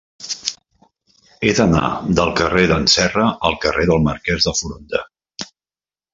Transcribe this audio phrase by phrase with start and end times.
[1.47, 1.91] He d'anar
[2.21, 5.05] del carrer d'en Serra al carrer del Marquès de Foronda.